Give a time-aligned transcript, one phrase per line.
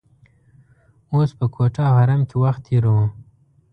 [1.13, 3.05] اوس په کوټه او حرم کې وخت تیروو.